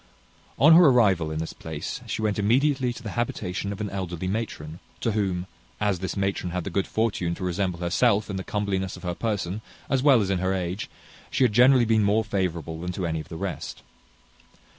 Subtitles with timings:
[0.57, 4.27] On her arrival in this place, she went immediately to the habitation of an elderly
[4.27, 5.45] matron; to whom,
[5.79, 9.13] as this matron had the good fortune to resemble herself in the comeliness of her
[9.13, 9.61] person,
[9.91, 10.89] as well as in her age,
[11.29, 13.83] she had generally been more favourable than to any of the rest.